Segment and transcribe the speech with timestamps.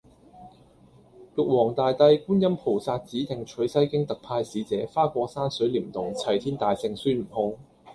[1.35, 7.59] 玉皇大帝觀音菩薩指定取西經特派使者花果山水簾洞齊天大聖孫悟空